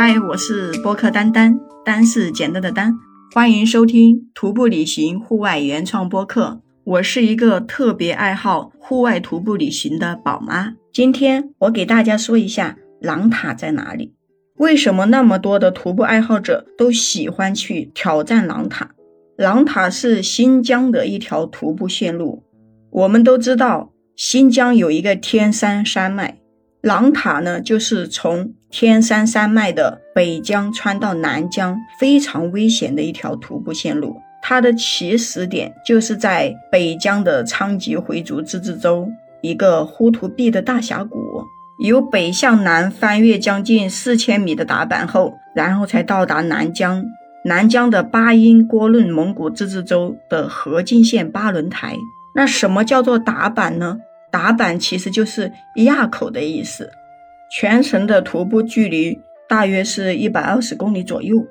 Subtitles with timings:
[0.00, 2.96] 嗨，我是播客丹丹，丹是简单的丹，
[3.34, 6.60] 欢迎收听徒步旅行户外原创播客。
[6.84, 10.74] 我是一个特别爱好户外徒步旅行的宝妈。
[10.92, 14.14] 今天我给大家说一下狼塔在哪里，
[14.58, 18.92] 为什么那么多的徒步爱好者都喜欢去挑战狼塔？
[19.36, 22.44] 狼塔是新疆的一条徒步线路。
[22.90, 26.37] 我们都知道，新疆有一个天山山脉，
[26.80, 34.16] 狼塔呢就是从天山山脉的北疆穿到南疆，非常危险的一条徒步线路。
[34.40, 39.08] 它的起始点就是在北疆的昌吉回族自治州
[39.42, 41.42] 一个呼图壁的大峡谷，
[41.84, 47.04] 由北向南翻越将近四千米的达坂后，然后才到达南疆。
[47.44, 51.96] 南疆的巴音郭楞蒙古自治州的河静县巴伦台。
[52.34, 53.98] 那什么叫做达坂呢？
[54.30, 56.90] 打板其实就是垭口的意思。
[57.50, 59.18] 全程的徒步距离
[59.48, 61.46] 大约是一百二十公里左右。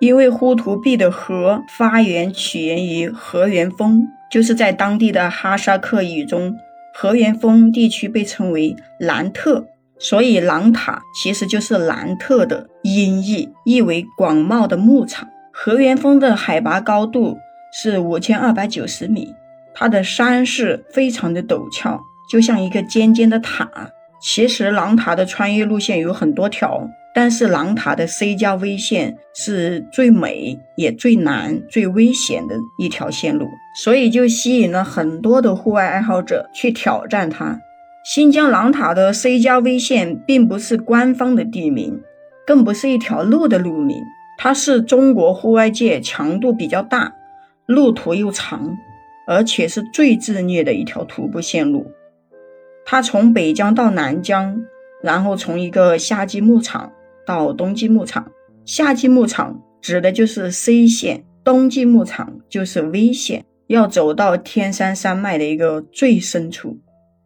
[0.00, 6.56] 因为呼图壁的河发源起源于河源峰，就是在当地的哈萨克语中，
[6.92, 9.64] 河源峰地区被称为兰特，
[10.00, 15.28] 所以狼塔其实就是兰特的音译，意为广袤的牧场。
[15.52, 17.38] 河源峰的海拔高度
[17.72, 19.32] 是五千二百九十米，
[19.72, 22.00] 它的山势非常的陡峭，
[22.32, 23.70] 就像一个尖尖的塔。
[24.22, 26.88] 其实狼塔的穿越路线有很多条。
[27.14, 37.60] 但是狼塔的 C 加 V 线是最美也最难、最危险的一条线路，所以就吸引了很多的户外爱好者去挑战它。
[38.02, 42.00] 新疆狼塔的 C 加 V 线并不是官方的地名，
[42.46, 43.98] 更不是一条路的路名，
[44.38, 47.12] 它是中国户外界强度比较大、
[47.66, 48.78] 路途又长，
[49.26, 51.92] 而且是最自虐的一条徒步线路。
[52.84, 54.62] 它从北疆到南疆，
[55.02, 56.92] 然后从一个夏季牧场。
[57.24, 58.32] 到冬季牧场，
[58.64, 66.80] 夏季牧场指的就是 C 线，冬季牧场就是 V 线，要走到天山山脉的一个最深处，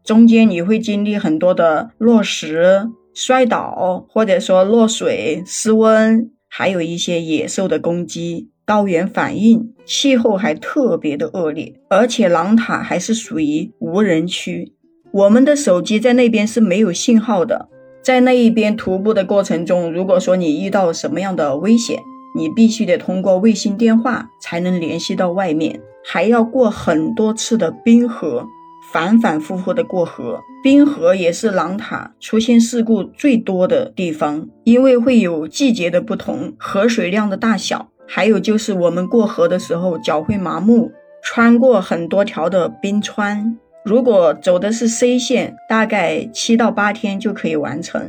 [0.04, 14.75] 中间你会经历很多的落石、摔倒，或者说落水、失温，还有一些野兽的攻击、高原反应，气候还特别的恶劣，而且狼塔还是属于无人区，
[15.16, 17.71] 我们的手机在那边是没有信号的。
[18.03, 21.99] 在那一边徒步的过程中，如果说你遇到什么样的危险，
[22.34, 28.44] 你必须得通过卫星电话才能联系到外面，还要过很多次的冰河，
[28.93, 30.38] 反反复复的过河。
[30.62, 43.56] 冰河也是狼塔出现事故最多的地方，因为会有季节的不同，河水量的大小，还有就是我们过河的时候脚会麻木，穿过很多条的冰川。
[43.86, 48.00] 如果走的是 C 线，大概七到八天就可以完成；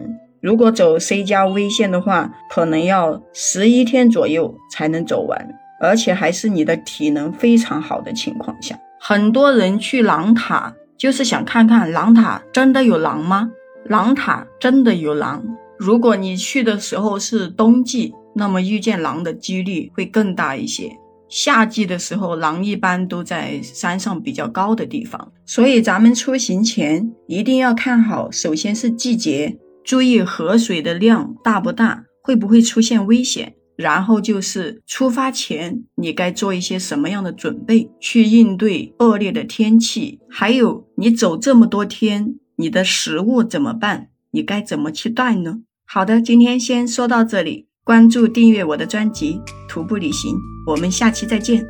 [0.42, 5.48] 如果走 C 加 V 线的话，可能要十一天左右才能走完，
[5.80, 8.76] 而且还是你的体能非常好的情况下。
[9.00, 13.52] 很多人去狼塔就是想看看狼塔真的有狼吗？
[13.86, 15.44] 狼塔真的有狼。
[15.78, 20.98] 如果你去的时候是冬季，那么遇见狼的几率会更大一些。
[21.30, 28.32] 夏季的时候，狼一般都在山上比较高的地方，所以咱们出行前一定要看好。
[28.32, 33.54] 首先是季节，注意河水的量大不大，会不会出现危险。
[33.76, 40.20] 然后就是出发前你该做一些什么样的准备，去应对恶劣的天气。
[40.28, 44.08] 还有你走这么多天，你的食物怎么办？
[44.32, 45.60] 你该怎么去带呢？
[45.86, 47.68] 好的，今天先说到这里。
[47.88, 51.66] 关注订阅我的专辑《徒步旅行》，我们下期再见。